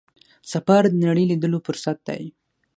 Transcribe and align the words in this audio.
سفر 0.51 0.83
د 0.89 0.95
نړۍ 1.05 1.25
لیدلو 1.31 1.57
فرصت 1.67 1.97
دی. 2.07 2.23